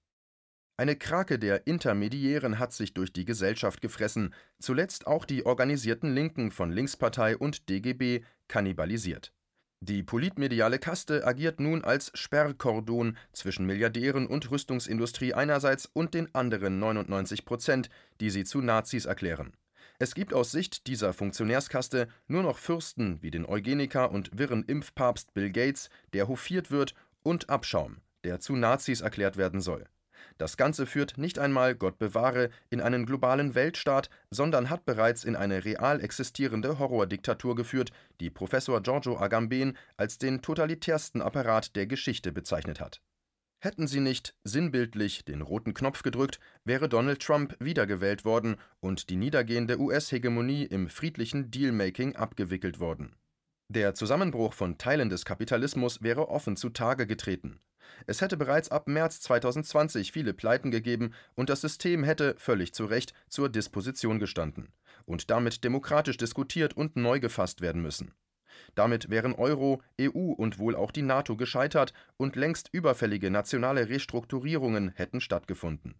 Eine 0.82 0.96
Krake 0.96 1.38
der 1.38 1.69
Intermediären 1.69 2.58
hat 2.58 2.73
sich 2.73 2.93
durch 2.93 3.12
die 3.12 3.25
Gesellschaft 3.25 3.81
gefressen, 3.81 4.34
zuletzt 4.58 5.06
auch 5.06 5.25
die 5.25 5.46
organisierten 5.46 6.12
Linken 6.12 6.50
von 6.50 6.73
Linkspartei 6.73 7.37
und 7.37 7.69
DGB 7.69 8.24
kannibalisiert. 8.48 9.32
Die 9.79 10.03
politmediale 10.03 10.81
Kaste 10.81 11.24
agiert 11.24 11.60
nun 11.60 11.84
als 11.84 12.10
Sperrkordon 12.15 13.17
zwischen 13.32 13.65
Milliardären 13.65 14.27
und 14.27 14.51
Rüstungsindustrie 14.51 15.34
einerseits 15.34 15.86
und 15.86 16.15
den 16.15 16.34
anderen 16.34 16.81
99 16.81 17.44
Prozent, 17.44 17.89
die 18.20 18.31
sie 18.31 18.43
zu 18.43 18.60
Nazis 18.60 19.05
erklären. 19.05 19.53
Es 20.01 20.17
gibt 20.17 20.34
aus 20.34 20.51
Sicht 20.51 20.89
dieser 20.89 21.12
Funktionärskaste 21.12 22.08
nur 22.27 22.43
noch 22.43 22.58
Fürsten 22.58 23.22
wie 23.22 23.31
den 23.31 23.46
Eugeniker 23.46 24.10
und 24.10 24.36
wirren 24.36 24.65
Impfpapst 24.65 25.32
Bill 25.32 25.53
Gates, 25.53 25.91
der 26.12 26.27
hofiert 26.27 26.72
wird, 26.72 26.96
und 27.22 27.51
Abschaum, 27.51 27.98
der 28.24 28.41
zu 28.41 28.56
Nazis 28.56 29.01
erklärt 29.01 29.36
werden 29.36 29.60
soll. 29.60 29.86
Das 30.39 30.56
Ganze 30.56 30.86
führt 30.86 31.19
nicht 31.19 31.39
einmal, 31.39 31.74
Gott 31.74 31.98
bewahre, 31.98 32.51
in 32.70 32.81
einen 32.81 33.06
globalen 33.06 33.55
Weltstaat, 33.55 34.10
sondern 34.31 34.70
hat 34.70 34.84
bereits 34.84 35.24
in 35.24 35.36
eine 35.36 35.65
real 35.65 36.01
existierende 36.01 36.79
Horrordiktatur 36.79 37.55
geführt, 37.55 37.91
die 38.20 38.31
Professor 38.31 38.82
Giorgio 38.82 39.19
Agamben 39.19 39.77
als 39.96 40.19
den 40.19 40.43
totalitärsten 40.43 41.22
Apparat 41.22 41.77
der 41.77 41.86
Geschichte 41.86 42.32
bezeichnet 42.32 42.81
hat. 42.81 43.01
Hätten 43.60 43.86
sie 43.86 44.01
nicht, 44.01 44.34
sinnbildlich, 44.43 45.24
den 45.24 45.41
roten 45.41 45.72
Knopf 45.72 46.03
gedrückt, 46.03 46.41
wäre 46.65 46.89
Donald 46.89 47.22
Trump 47.22 47.55
wiedergewählt 47.60 48.24
worden 48.24 48.56
und 48.81 49.08
die 49.08 49.15
niedergehende 49.15 49.79
US-Hegemonie 49.79 50.65
im 50.65 50.89
friedlichen 50.89 51.53
Dealmaking 51.53 52.17
abgewickelt 52.17 52.81
worden. 52.81 53.15
Der 53.74 53.94
Zusammenbruch 53.94 54.52
von 54.52 54.76
Teilen 54.76 55.08
des 55.08 55.24
Kapitalismus 55.24 56.02
wäre 56.02 56.29
offen 56.29 56.56
zutage 56.56 57.06
getreten. 57.06 57.58
Es 58.06 58.20
hätte 58.20 58.36
bereits 58.36 58.70
ab 58.70 58.86
März 58.86 59.20
2020 59.22 60.12
viele 60.12 60.34
Pleiten 60.34 60.70
gegeben 60.70 61.14
und 61.36 61.48
das 61.48 61.62
System 61.62 62.05
hätte, 62.05 62.34
völlig 62.36 62.74
zu 62.74 62.84
Recht, 62.84 63.14
zur 63.31 63.48
Disposition 63.48 64.19
gestanden 64.19 64.69
und 65.06 65.31
damit 65.31 65.64
demokratisch 65.64 66.19
diskutiert 66.19 66.76
und 66.76 66.96
neu 66.96 67.19
gefasst 67.19 67.62
werden 67.62 67.81
müssen. 67.81 68.12
Damit 68.74 69.08
wären 69.08 69.32
Euro, 69.32 69.81
EU 69.98 70.32
und 70.32 70.58
wohl 70.58 70.76
auch 70.76 70.91
die 70.91 71.00
NATO 71.00 71.38
gescheitert 71.38 71.94
und 72.19 72.36
längst 72.36 72.69
überfällige 72.72 73.31
nationale 73.31 73.88
Restrukturierungen 73.88 74.91
hätten 74.96 75.22
stattgefunden. 75.22 75.94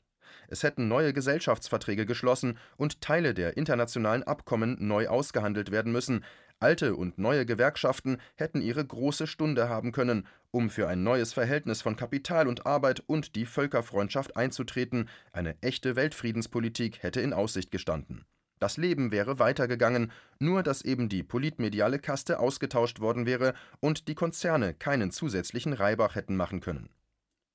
Es 0.49 0.63
hätten 0.63 0.89
neue 0.89 1.13
Gesellschaftsverträge 1.13 2.07
geschlossen 2.07 2.59
und 2.77 3.01
Teile 3.01 3.35
der 3.35 3.57
internationalen 3.57 4.23
Abkommen 4.23 4.77
neu 4.81 5.09
ausgehandelt 5.09 5.71
werden 5.71 5.93
müssen, 5.93 6.25
Alte 6.63 6.95
und 6.95 7.19
neue 7.19 7.45
Gewerkschaften 7.45 8.19
hätten 8.37 8.63
ihre 8.63 8.85
große 8.85 9.27
Stunde 9.27 9.69
haben 9.69 9.91
können, 9.91 10.29
um 10.53 10.71
für 10.71 10.87
ein 10.87 11.03
neues 11.03 11.33
Verhältnis 11.33 11.83
von 11.83 11.97
Kapital 11.97 12.47
und 12.47 12.67
Arbeit 12.67 13.01
und 13.01 13.35
die 13.35 13.47
Völkerfreundschaft 13.47 14.37
einzutreten, 14.37 15.09
eine 15.33 15.61
echte 15.61 15.97
Weltfriedenspolitik 15.97 17.03
hätte 17.03 17.21
in 17.21 17.33
Aussicht 17.33 17.73
gestanden. 17.73 18.25
Das 18.61 18.77
Leben 18.77 19.11
wäre 19.11 19.41
weitergegangen, 19.41 20.13
nur 20.39 20.63
dass 20.63 20.83
eben 20.83 21.09
die 21.09 21.25
politmediale 21.25 21.99
Kaste 21.99 22.39
ausgetauscht 22.39 23.01
worden 23.01 23.27
wäre 23.27 23.55
und 23.81 24.07
die 24.07 24.15
Konzerne 24.15 24.73
keinen 24.73 25.11
zusätzlichen 25.11 25.73
Reibach 25.73 26.15
hätten 26.15 26.37
machen 26.37 26.61
können. 26.61 26.91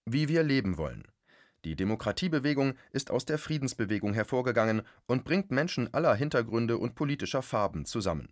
Wie 0.06 0.28
wir 0.28 0.44
leben 0.44 0.78
wollen. 0.78 1.08
Die 1.64 1.78
Demokratiebewegung 1.78 2.74
ist 2.92 3.10
aus 3.10 3.24
der 3.24 3.38
Friedensbewegung 3.38 4.14
hervorgegangen 4.14 4.82
und 5.06 5.24
bringt 5.24 5.50
Menschen 5.50 5.94
aller 5.94 6.14
Hintergründe 6.14 6.78
und 6.78 6.96
politischer 6.96 7.42
Farben 7.42 7.86
zusammen. 7.86 8.28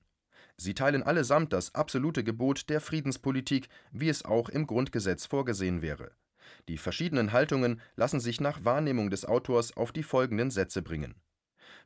Sie 0.58 0.74
teilen 0.74 1.04
allesamt 1.04 1.54
das 1.54 1.76
absolute 1.76 2.24
Gebot 2.24 2.70
der 2.70 2.80
Friedenspolitik, 2.82 3.68
wie 3.92 4.10
es 4.10 4.24
auch 4.24 4.50
im 4.50 4.68
Grundgesetz 4.68 5.26
vorgesehen 5.26 5.82
wäre. 5.82 6.12
Die 6.68 6.78
verschiedenen 6.78 7.32
Haltungen 7.34 7.82
lassen 7.96 8.20
sich 8.20 8.40
nach 8.40 8.64
Wahrnehmung 8.64 9.10
des 9.10 9.26
Autors 9.26 9.76
auf 9.76 9.92
die 9.92 10.04
folgenden 10.04 10.52
Sätze 10.52 10.82
bringen. 10.82 11.16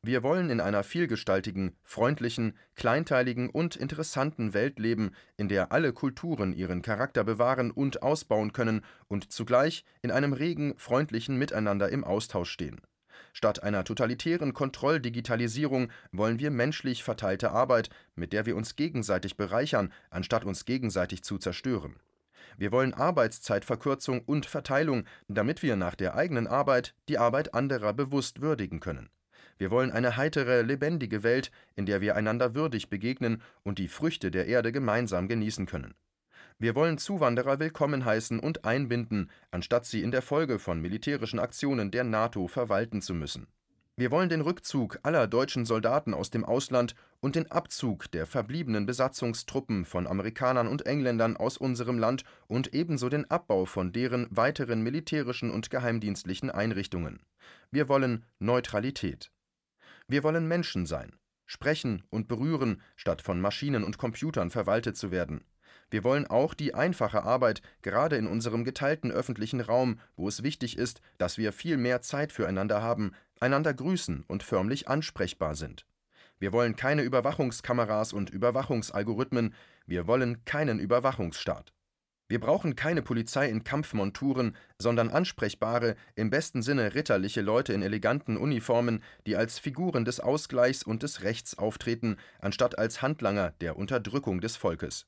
Wir 0.02 0.24
wollen 0.24 0.50
in 0.50 0.62
einer 0.62 0.84
vielgestaltigen, 0.84 1.76
freundlichen, 1.84 2.54
kleinteiligen 2.76 3.50
und 3.50 3.76
interessanten 3.76 4.54
Welt 4.54 4.80
leben, 4.80 5.12
in 5.36 5.50
der 5.50 5.74
alle 5.74 5.92
Kulturen 5.92 6.54
ihren 6.54 6.82
Charakter 6.82 7.26
bewahren 7.26 7.70
und 7.72 8.02
ausbauen 8.02 8.54
können 8.54 8.82
und 9.08 9.32
zugleich 9.32 9.84
in 10.02 10.12
einem 10.12 10.32
regen, 10.32 10.74
freundlichen 10.78 11.38
Miteinander 11.38 11.90
im 11.90 12.06
Austausch 12.06 12.50
stehen. 12.50 12.80
Statt 13.34 13.64
einer 13.64 13.84
totalitären 13.84 14.54
Kontrolldigitalisierung 14.54 15.92
wollen 16.12 16.40
wir 16.40 16.52
menschlich 16.52 17.04
verteilte 17.04 17.52
Arbeit, 17.52 17.90
mit 18.16 18.34
der 18.34 18.46
wir 18.46 18.56
uns 18.56 18.76
gegenseitig 18.76 19.38
bereichern, 19.38 19.92
anstatt 20.10 20.46
uns 20.46 20.66
gegenseitig 20.66 21.24
zu 21.24 21.38
zerstören. 21.38 21.96
Wir 22.58 22.72
wollen 22.72 22.94
Arbeitszeitverkürzung 22.94 24.22
und 24.22 24.46
Verteilung, 24.46 25.06
damit 25.28 25.64
wir 25.64 25.76
nach 25.76 25.96
der 25.96 26.16
eigenen 26.16 26.48
Arbeit 26.48 26.94
die 27.08 27.18
Arbeit 27.18 27.54
anderer 27.54 27.94
bewusst 27.94 28.42
würdigen 28.42 28.80
können. 28.80 29.10
Wir 29.58 29.72
wollen 29.72 29.92
eine 29.92 30.16
heitere, 30.18 30.62
lebendige 30.62 31.24
Welt, 31.24 31.52
in 31.76 31.86
der 31.86 32.02
wir 32.02 32.16
einander 32.16 32.56
würdig 32.56 32.90
begegnen 32.90 33.42
und 33.64 33.78
die 33.78 33.90
Früchte 33.90 34.32
der 34.32 34.48
Erde 34.48 34.72
gemeinsam 34.72 35.28
genießen 35.28 35.66
können. 35.66 35.96
Wir 36.62 36.76
wollen 36.76 36.98
Zuwanderer 36.98 37.58
willkommen 37.60 38.04
heißen 38.04 38.38
und 38.38 38.66
einbinden, 38.66 39.32
anstatt 39.50 39.86
sie 39.86 40.02
in 40.02 40.12
der 40.12 40.22
Folge 40.22 40.60
von 40.60 40.82
militärischen 40.82 41.40
Aktionen 41.40 41.90
der 41.90 42.04
NATO 42.04 42.50
verwalten 42.50 43.02
zu 43.02 43.14
müssen. 43.14 43.48
Wir 43.96 44.12
wollen 44.12 44.28
den 44.28 44.42
Rückzug 44.42 45.00
aller 45.04 45.28
deutschen 45.28 45.66
Soldaten 45.66 46.14
aus 46.14 46.32
dem 46.32 46.44
Ausland 46.44 46.96
und 47.22 47.38
den 47.38 47.50
Abzug 47.50 48.12
der 48.12 48.26
verbliebenen 48.26 48.86
Besatzungstruppen 48.86 49.86
von 49.86 50.06
Amerikanern 50.06 50.68
und 50.68 50.86
Engländern 50.86 51.38
aus 51.38 51.58
unserem 51.58 51.98
Land 51.98 52.26
und 52.48 52.74
ebenso 52.74 53.08
den 53.08 53.32
Abbau 53.32 53.64
von 53.64 53.94
deren 53.94 54.28
weiteren 54.30 54.82
militärischen 54.82 55.52
und 55.52 55.70
geheimdienstlichen 55.70 56.52
Einrichtungen. 56.52 57.22
Wir 57.72 57.88
wollen 57.88 58.26
Neutralität. 58.40 59.32
Wir 60.10 60.24
wollen 60.24 60.46
Menschen 60.46 60.86
sein, 60.86 61.16
sprechen 61.46 62.04
und 62.10 62.28
berühren, 62.28 62.82
statt 62.98 63.22
von 63.22 63.40
Maschinen 63.40 63.86
und 63.86 63.98
Computern 63.98 64.50
verwaltet 64.50 64.98
zu 64.98 65.10
werden. 65.10 65.46
Wir 65.92 66.04
wollen 66.04 66.28
auch 66.28 66.54
die 66.54 66.76
einfache 66.76 67.24
Arbeit, 67.24 67.62
gerade 67.82 68.16
in 68.16 68.28
unserem 68.28 68.64
geteilten 68.64 69.12
öffentlichen 69.12 69.62
Raum, 69.62 70.00
wo 70.16 70.28
es 70.28 70.44
wichtig 70.44 70.78
ist, 70.78 71.02
dass 71.18 71.38
wir 71.38 71.52
viel 71.52 71.78
mehr 71.78 72.02
Zeit 72.02 72.32
füreinander 72.32 72.82
haben, 72.82 73.14
einander 73.40 73.74
grüßen 73.74 74.24
und 74.28 74.44
förmlich 74.44 74.88
ansprechbar 74.88 75.56
sind. 75.56 75.86
Wir 76.40 76.54
wollen 76.54 76.76
keine 76.76 77.02
Überwachungskameras 77.02 78.14
und 78.14 78.30
Überwachungsalgorithmen, 78.30 79.54
wir 79.86 80.08
wollen 80.08 80.46
keinen 80.46 80.80
Überwachungsstaat. 80.80 81.74
Wir 82.30 82.40
brauchen 82.40 82.76
keine 82.76 83.02
Polizei 83.02 83.50
in 83.50 83.64
Kampfmonturen, 83.64 84.56
sondern 84.78 85.10
ansprechbare, 85.10 85.96
im 86.14 86.30
besten 86.30 86.62
Sinne 86.62 86.94
ritterliche 86.94 87.42
Leute 87.42 87.74
in 87.74 87.82
eleganten 87.82 88.38
Uniformen, 88.38 89.04
die 89.26 89.36
als 89.36 89.58
Figuren 89.58 90.06
des 90.06 90.20
Ausgleichs 90.20 90.84
und 90.84 91.02
des 91.02 91.24
Rechts 91.24 91.58
auftreten, 91.58 92.18
anstatt 92.40 92.78
als 92.78 93.02
Handlanger 93.02 93.56
der 93.62 93.78
Unterdrückung 93.78 94.42
des 94.42 94.58
Volkes. 94.58 95.08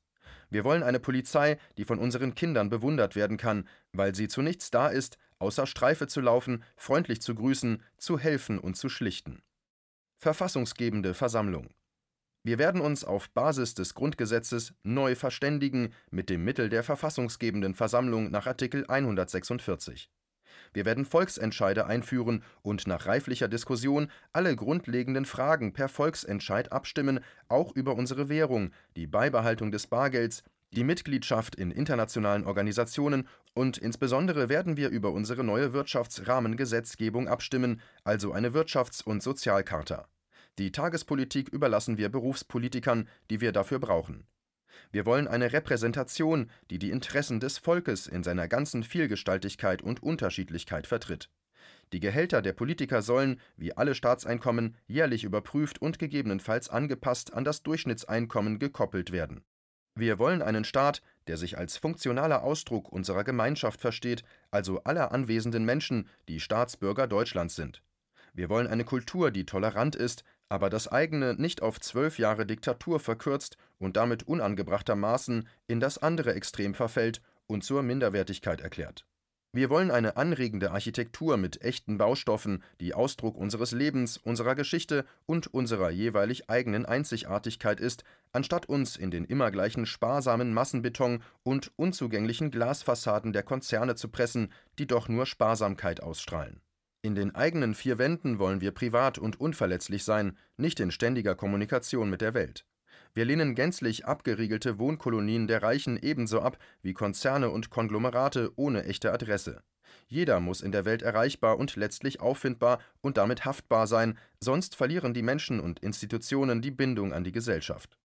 Wir 0.52 0.64
wollen 0.64 0.82
eine 0.82 1.00
Polizei, 1.00 1.56
die 1.78 1.86
von 1.86 1.98
unseren 1.98 2.34
Kindern 2.34 2.68
bewundert 2.68 3.16
werden 3.16 3.38
kann, 3.38 3.66
weil 3.92 4.14
sie 4.14 4.28
zu 4.28 4.42
nichts 4.42 4.70
da 4.70 4.88
ist, 4.88 5.16
außer 5.38 5.66
Streife 5.66 6.08
zu 6.08 6.20
laufen, 6.20 6.62
freundlich 6.76 7.22
zu 7.22 7.34
grüßen, 7.34 7.82
zu 7.96 8.18
helfen 8.18 8.58
und 8.58 8.76
zu 8.76 8.90
schlichten. 8.90 9.42
Verfassungsgebende 10.18 11.14
Versammlung. 11.14 11.70
Wir 12.44 12.58
werden 12.58 12.82
uns 12.82 13.02
auf 13.02 13.30
Basis 13.30 13.72
des 13.72 13.94
Grundgesetzes 13.94 14.74
neu 14.82 15.14
verständigen 15.14 15.94
mit 16.10 16.28
dem 16.28 16.44
Mittel 16.44 16.68
der 16.68 16.84
verfassungsgebenden 16.84 17.74
Versammlung 17.74 18.30
nach 18.30 18.46
Artikel 18.46 18.84
146. 18.86 20.10
Wir 20.72 20.84
werden 20.84 21.04
Volksentscheide 21.04 21.86
einführen 21.86 22.42
und 22.62 22.86
nach 22.86 23.06
reiflicher 23.06 23.48
Diskussion 23.48 24.10
alle 24.32 24.56
grundlegenden 24.56 25.24
Fragen 25.24 25.72
per 25.72 25.88
Volksentscheid 25.88 26.72
abstimmen, 26.72 27.20
auch 27.48 27.74
über 27.74 27.94
unsere 27.94 28.28
Währung, 28.28 28.70
die 28.96 29.06
Beibehaltung 29.06 29.70
des 29.70 29.86
Bargelds, 29.86 30.42
die 30.74 30.84
Mitgliedschaft 30.84 31.54
in 31.54 31.70
internationalen 31.70 32.46
Organisationen 32.46 33.28
und 33.52 33.76
insbesondere 33.76 34.48
werden 34.48 34.78
wir 34.78 34.88
über 34.88 35.12
unsere 35.12 35.44
neue 35.44 35.74
Wirtschaftsrahmengesetzgebung 35.74 37.28
abstimmen, 37.28 37.82
also 38.04 38.32
eine 38.32 38.50
Wirtschafts- 38.50 39.04
und 39.04 39.22
Sozialcharta. 39.22 40.08
Die 40.58 40.72
Tagespolitik 40.72 41.50
überlassen 41.50 41.98
wir 41.98 42.08
Berufspolitikern, 42.08 43.08
die 43.30 43.42
wir 43.42 43.52
dafür 43.52 43.78
brauchen. 43.78 44.26
Wir 44.90 45.06
wollen 45.06 45.28
eine 45.28 45.52
Repräsentation, 45.52 46.50
die 46.70 46.78
die 46.78 46.90
Interessen 46.90 47.40
des 47.40 47.58
Volkes 47.58 48.06
in 48.06 48.22
seiner 48.22 48.48
ganzen 48.48 48.82
Vielgestaltigkeit 48.82 49.82
und 49.82 50.02
Unterschiedlichkeit 50.02 50.86
vertritt. 50.86 51.30
Die 51.92 52.00
Gehälter 52.00 52.40
der 52.40 52.54
Politiker 52.54 53.02
sollen, 53.02 53.40
wie 53.56 53.76
alle 53.76 53.94
Staatseinkommen, 53.94 54.76
jährlich 54.86 55.24
überprüft 55.24 55.80
und 55.80 55.98
gegebenenfalls 55.98 56.68
angepasst 56.70 57.34
an 57.34 57.44
das 57.44 57.62
Durchschnittseinkommen 57.62 58.58
gekoppelt 58.58 59.12
werden. 59.12 59.44
Wir 59.94 60.18
wollen 60.18 60.40
einen 60.40 60.64
Staat, 60.64 61.02
der 61.26 61.36
sich 61.36 61.58
als 61.58 61.76
funktionaler 61.76 62.42
Ausdruck 62.42 62.90
unserer 62.90 63.24
Gemeinschaft 63.24 63.80
versteht, 63.80 64.24
also 64.50 64.82
aller 64.84 65.12
anwesenden 65.12 65.66
Menschen, 65.66 66.08
die 66.28 66.40
Staatsbürger 66.40 67.06
Deutschlands 67.06 67.56
sind. 67.56 67.82
Wir 68.32 68.48
wollen 68.48 68.66
eine 68.66 68.84
Kultur, 68.84 69.30
die 69.30 69.44
tolerant 69.44 69.94
ist, 69.94 70.24
aber 70.52 70.68
das 70.68 70.86
eigene 70.86 71.32
nicht 71.32 71.62
auf 71.62 71.80
zwölf 71.80 72.18
Jahre 72.18 72.44
Diktatur 72.44 73.00
verkürzt 73.00 73.56
und 73.78 73.96
damit 73.96 74.28
unangebrachtermaßen 74.28 75.48
in 75.66 75.80
das 75.80 75.96
andere 75.96 76.34
Extrem 76.34 76.74
verfällt 76.74 77.22
und 77.46 77.64
zur 77.64 77.82
Minderwertigkeit 77.82 78.60
erklärt. 78.60 79.06
Wir 79.54 79.70
wollen 79.70 79.90
eine 79.90 80.18
anregende 80.18 80.72
Architektur 80.72 81.38
mit 81.38 81.62
echten 81.62 81.96
Baustoffen, 81.96 82.62
die 82.80 82.92
Ausdruck 82.92 83.38
unseres 83.38 83.72
Lebens, 83.72 84.18
unserer 84.18 84.54
Geschichte 84.54 85.06
und 85.24 85.46
unserer 85.46 85.88
jeweilig 85.88 86.50
eigenen 86.50 86.84
Einzigartigkeit 86.84 87.80
ist, 87.80 88.04
anstatt 88.32 88.66
uns 88.66 88.98
in 88.98 89.10
den 89.10 89.24
immer 89.24 89.50
gleichen 89.50 89.86
sparsamen 89.86 90.52
Massenbeton 90.52 91.22
und 91.44 91.72
unzugänglichen 91.76 92.50
Glasfassaden 92.50 93.32
der 93.32 93.42
Konzerne 93.42 93.94
zu 93.94 94.08
pressen, 94.08 94.52
die 94.78 94.86
doch 94.86 95.08
nur 95.08 95.24
Sparsamkeit 95.24 96.02
ausstrahlen. 96.02 96.60
In 97.04 97.16
den 97.16 97.34
eigenen 97.34 97.74
vier 97.74 97.98
Wänden 97.98 98.38
wollen 98.38 98.60
wir 98.60 98.70
privat 98.70 99.18
und 99.18 99.40
unverletzlich 99.40 100.04
sein, 100.04 100.38
nicht 100.56 100.78
in 100.78 100.92
ständiger 100.92 101.34
Kommunikation 101.34 102.08
mit 102.08 102.20
der 102.20 102.32
Welt. 102.32 102.64
Wir 103.12 103.24
lehnen 103.24 103.56
gänzlich 103.56 104.06
abgeriegelte 104.06 104.78
Wohnkolonien 104.78 105.48
der 105.48 105.64
Reichen 105.64 105.98
ebenso 106.00 106.40
ab 106.40 106.58
wie 106.80 106.92
Konzerne 106.92 107.50
und 107.50 107.70
Konglomerate 107.70 108.52
ohne 108.54 108.84
echte 108.84 109.12
Adresse. 109.12 109.64
Jeder 110.06 110.38
muss 110.38 110.60
in 110.60 110.70
der 110.70 110.84
Welt 110.84 111.02
erreichbar 111.02 111.58
und 111.58 111.74
letztlich 111.74 112.20
auffindbar 112.20 112.78
und 113.00 113.16
damit 113.16 113.44
haftbar 113.44 113.88
sein, 113.88 114.16
sonst 114.38 114.76
verlieren 114.76 115.12
die 115.12 115.22
Menschen 115.22 115.58
und 115.58 115.80
Institutionen 115.80 116.62
die 116.62 116.70
Bindung 116.70 117.12
an 117.12 117.24
die 117.24 117.32
Gesellschaft. 117.32 117.98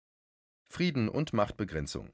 Frieden 0.67 1.07
und 1.07 1.33
Machtbegrenzung 1.33 2.11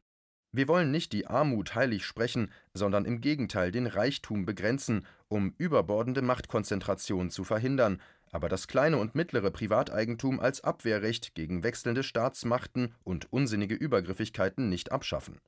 wir 0.55 0.67
wollen 0.67 0.91
nicht 0.91 1.13
die 1.13 1.25
Armut 1.25 1.73
heilig 1.73 2.05
sprechen, 2.05 2.51
sondern 2.75 3.05
im 3.05 3.21
Gegenteil 3.21 3.71
den 3.71 3.87
Reichtum 3.87 4.45
begrenzen, 4.45 5.03
um 5.27 5.55
überbordende 5.57 6.21
Machtkonzentration 6.21 7.31
zu 7.31 7.43
verhindern, 7.43 7.99
aber 8.31 8.49
das 8.49 8.67
kleine 8.67 8.97
und 8.97 9.15
mittlere 9.15 9.49
Privateigentum 9.49 10.39
als 10.39 10.63
Abwehrrecht 10.63 11.33
gegen 11.33 11.63
wechselnde 11.63 12.03
Staatsmachten 12.03 12.93
und 13.03 13.33
unsinnige 13.33 13.73
Übergriffigkeiten 13.73 14.69
nicht 14.69 14.91
abschaffen. 14.91 15.41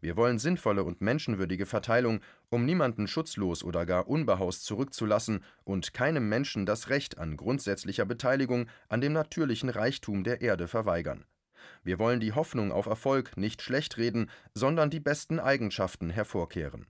Wir 0.00 0.16
wollen 0.16 0.40
sinnvolle 0.40 0.82
und 0.82 1.00
menschenwürdige 1.00 1.66
Verteilung, 1.66 2.20
um 2.48 2.64
niemanden 2.64 3.06
schutzlos 3.06 3.62
oder 3.62 3.86
gar 3.86 4.08
unbehaust 4.08 4.64
zurückzulassen 4.64 5.44
und 5.62 5.94
keinem 5.94 6.28
Menschen 6.28 6.66
das 6.66 6.88
Recht 6.88 7.18
an 7.18 7.36
grundsätzlicher 7.36 8.04
Beteiligung 8.04 8.66
an 8.88 9.00
dem 9.00 9.12
natürlichen 9.12 9.68
Reichtum 9.68 10.24
der 10.24 10.40
Erde 10.40 10.66
verweigern. 10.66 11.24
Wir 11.82 11.98
wollen 11.98 12.20
die 12.20 12.32
Hoffnung 12.32 12.72
auf 12.72 12.86
Erfolg 12.86 13.36
nicht 13.36 13.62
schlechtreden, 13.62 14.30
sondern 14.54 14.90
die 14.90 15.00
besten 15.00 15.38
Eigenschaften 15.38 16.10
hervorkehren. 16.10 16.86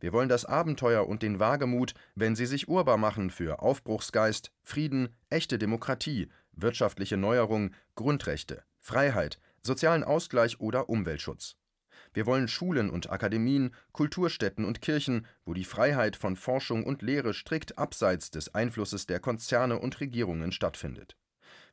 Wir 0.00 0.12
wollen 0.12 0.28
das 0.28 0.44
Abenteuer 0.44 1.06
und 1.06 1.22
den 1.22 1.38
Wagemut, 1.38 1.94
wenn 2.14 2.34
sie 2.34 2.46
sich 2.46 2.68
urbar 2.68 2.96
machen 2.96 3.30
für 3.30 3.62
Aufbruchsgeist, 3.62 4.50
Frieden, 4.62 5.16
echte 5.30 5.58
Demokratie, 5.58 6.28
wirtschaftliche 6.52 7.16
Neuerung, 7.16 7.70
Grundrechte, 7.94 8.64
Freiheit, 8.78 9.38
sozialen 9.62 10.02
Ausgleich 10.02 10.58
oder 10.60 10.88
Umweltschutz. 10.88 11.56
Wir 12.14 12.26
wollen 12.26 12.48
Schulen 12.48 12.90
und 12.90 13.10
Akademien, 13.10 13.74
Kulturstätten 13.92 14.64
und 14.64 14.82
Kirchen, 14.82 15.26
wo 15.44 15.54
die 15.54 15.64
Freiheit 15.64 16.16
von 16.16 16.36
Forschung 16.36 16.84
und 16.84 17.00
Lehre 17.00 17.32
strikt 17.32 17.78
abseits 17.78 18.30
des 18.30 18.54
Einflusses 18.54 19.06
der 19.06 19.20
Konzerne 19.20 19.78
und 19.78 20.00
Regierungen 20.00 20.52
stattfindet. 20.52 21.16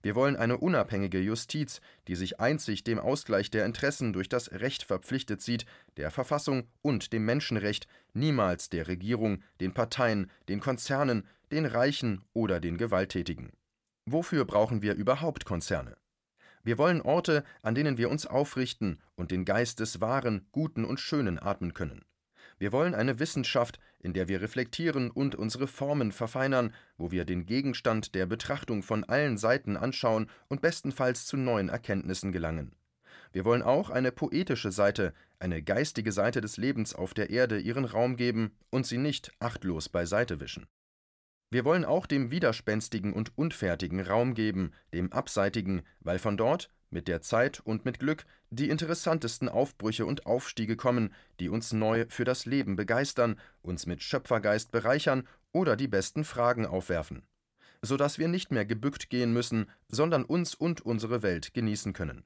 Wir 0.01 0.15
wollen 0.15 0.37
eine 0.37 0.57
unabhängige 0.57 1.19
Justiz, 1.19 1.81
die 2.07 2.15
sich 2.15 2.39
einzig 2.39 2.85
dem 2.85 2.99
Ausgleich 2.99 3.51
der 3.51 3.65
Interessen 3.65 4.13
durch 4.13 4.29
das 4.29 4.51
Recht 4.51 4.83
verpflichtet 4.83 5.41
sieht, 5.41 5.65
der 5.97 6.09
Verfassung 6.09 6.67
und 6.81 7.11
dem 7.11 7.25
Menschenrecht, 7.25 7.87
niemals 8.13 8.69
der 8.69 8.87
Regierung, 8.87 9.43
den 9.59 9.73
Parteien, 9.73 10.31
den 10.47 10.61
Konzernen, 10.61 11.27
den 11.51 11.65
Reichen 11.65 12.21
oder 12.33 12.61
den 12.61 12.77
Gewalttätigen. 12.77 13.51
Wofür 14.05 14.45
brauchen 14.45 14.81
wir 14.81 14.93
überhaupt 14.95 15.43
Konzerne? 15.43 15.97
Wir 16.63 16.77
wollen 16.77 17.01
Orte, 17.01 17.43
an 17.61 17.75
denen 17.75 17.97
wir 17.97 18.09
uns 18.09 18.25
aufrichten 18.25 18.99
und 19.15 19.31
den 19.31 19.45
Geist 19.45 19.79
des 19.79 20.01
Wahren, 20.01 20.47
Guten 20.51 20.85
und 20.85 20.99
Schönen 20.99 21.39
atmen 21.39 21.73
können. 21.73 22.05
Wir 22.59 22.73
wollen 22.73 22.93
eine 22.93 23.19
Wissenschaft, 23.19 23.79
in 23.99 24.13
der 24.13 24.27
wir 24.27 24.41
reflektieren 24.41 25.09
und 25.09 25.33
unsere 25.33 25.65
Formen 25.65 26.11
verfeinern, 26.11 26.73
wo 26.97 27.09
wir 27.09 27.23
den 27.23 27.45
Gegenstand 27.45 28.13
der 28.15 28.25
Betrachtung 28.25 28.83
von 28.83 29.05
allen 29.05 29.37
Seiten 29.37 29.77
anschauen 29.77 30.29
und 30.49 30.61
bestenfalls 30.61 31.25
zu 31.25 31.37
neuen 31.37 31.69
Erkenntnissen 31.69 32.33
gelangen. 32.33 32.73
Wir 33.31 33.45
wollen 33.45 33.61
auch 33.61 33.89
eine 33.89 34.11
poetische 34.11 34.71
Seite, 34.71 35.13
eine 35.39 35.63
geistige 35.63 36.11
Seite 36.11 36.41
des 36.41 36.57
Lebens 36.57 36.93
auf 36.93 37.13
der 37.13 37.29
Erde 37.29 37.59
ihren 37.59 37.85
Raum 37.85 38.17
geben 38.17 38.51
und 38.69 38.85
sie 38.85 38.97
nicht 38.97 39.31
achtlos 39.39 39.87
beiseite 39.87 40.39
wischen. 40.41 40.67
Wir 41.51 41.65
wollen 41.65 41.85
auch 41.85 42.05
dem 42.05 42.29
Widerspenstigen 42.29 43.13
und 43.13 43.37
Unfertigen 43.37 44.01
Raum 44.01 44.33
geben, 44.33 44.71
dem 44.93 45.11
Abseitigen, 45.13 45.83
weil 45.99 46.19
von 46.19 46.37
dort, 46.37 46.69
mit 46.91 47.07
der 47.07 47.21
Zeit 47.21 47.59
und 47.59 47.85
mit 47.85 47.99
Glück, 47.99 48.25
die 48.51 48.69
interessantesten 48.69 49.47
Aufbrüche 49.47 50.05
und 50.05 50.25
Aufstiege 50.25 50.75
kommen, 50.75 51.13
die 51.39 51.49
uns 51.49 51.71
neu 51.71 52.05
für 52.09 52.23
das 52.23 52.45
Leben 52.45 52.75
begeistern, 52.75 53.39
uns 53.61 53.85
mit 53.85 54.01
Schöpfergeist 54.01 54.71
bereichern 54.71 55.27
oder 55.51 55.75
die 55.75 55.87
besten 55.87 56.23
Fragen 56.23 56.65
aufwerfen, 56.65 57.23
so 57.81 57.97
dass 57.97 58.17
wir 58.17 58.27
nicht 58.27 58.51
mehr 58.51 58.65
gebückt 58.65 59.09
gehen 59.09 59.33
müssen, 59.33 59.67
sondern 59.87 60.25
uns 60.25 60.55
und 60.55 60.81
unsere 60.81 61.21
Welt 61.21 61.53
genießen 61.53 61.93
können. 61.93 62.23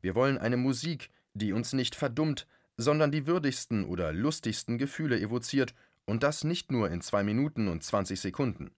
Wir 0.00 0.14
wollen 0.14 0.38
eine 0.38 0.56
Musik, 0.56 1.10
die 1.34 1.52
uns 1.52 1.72
nicht 1.72 1.94
verdummt, 1.94 2.46
sondern 2.76 3.10
die 3.10 3.26
würdigsten 3.26 3.84
oder 3.84 4.12
lustigsten 4.12 4.78
Gefühle 4.78 5.20
evoziert 5.20 5.74
und 6.04 6.22
das 6.22 6.44
nicht 6.44 6.70
nur 6.72 6.90
in 6.90 7.00
zwei 7.00 7.22
Minuten 7.22 7.68
und 7.68 7.82
20 7.82 8.20
Sekunden. 8.20 8.70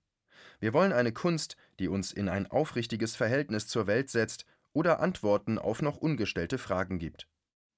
Wir 0.59 0.73
wollen 0.73 0.93
eine 0.93 1.13
Kunst, 1.13 1.57
die 1.79 1.89
uns 1.89 2.13
in 2.13 2.29
ein 2.29 2.47
aufrichtiges 2.47 3.17
Verhältnis 3.17 3.67
zur 3.67 3.87
Welt 3.87 4.11
setzt 4.11 4.47
oder 4.73 5.01
Antworten 5.01 5.59
auf 5.59 5.83
noch 5.83 5.97
ungestellte 5.97 6.59
Fragen 6.59 6.99
gibt. 6.99 7.27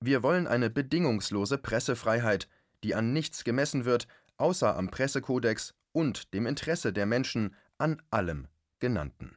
Wir 0.00 0.22
wollen 0.22 0.46
eine 0.46 0.70
bedingungslose 0.70 1.58
Pressefreiheit, 1.58 2.48
die 2.82 2.94
an 2.94 3.12
nichts 3.12 3.44
gemessen 3.44 3.84
wird, 3.84 4.08
außer 4.36 4.76
am 4.76 4.90
Pressekodex 4.90 5.74
und 5.92 6.34
dem 6.34 6.46
Interesse 6.46 6.92
der 6.92 7.06
Menschen 7.06 7.54
an 7.78 8.02
allem 8.10 8.48
Genannten. 8.80 9.36